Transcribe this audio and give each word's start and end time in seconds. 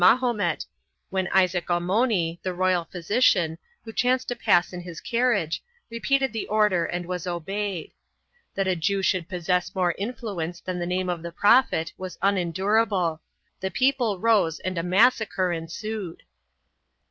52 0.01 0.01
THE 0.01 0.07
JEWS 0.07 0.19
AND 0.19 0.19
THE 0.19 0.31
MOOES 0.31 0.35
[BOOK 0.35 0.45
I 0.45 0.49
Mahomet, 0.49 0.65
when 1.11 1.27
Isaac 1.27 1.65
Amoni, 1.67 2.39
the 2.41 2.53
royal 2.55 2.85
physician, 2.85 3.57
who 3.85 3.93
chanced 3.93 4.27
to 4.29 4.35
pass 4.35 4.73
in 4.73 4.81
his 4.81 4.99
carriage, 4.99 5.61
repeated 5.91 6.33
the 6.33 6.47
order 6.47 6.85
and 6.87 7.05
was 7.05 7.27
obeyed. 7.27 7.91
That 8.55 8.67
a 8.67 8.75
Jew 8.75 9.03
should 9.03 9.29
possess 9.29 9.75
more 9.75 9.93
influence 9.99 10.59
than 10.59 10.79
the 10.79 10.87
name 10.87 11.07
of 11.07 11.21
the 11.21 11.31
Prophet 11.31 11.93
was 11.99 12.17
unendurable; 12.23 13.21
the 13.59 13.69
people 13.69 14.17
rose 14.17 14.57
and 14.61 14.79
a 14.79 14.81
massacre 14.81 15.51
ensued. 15.51 16.23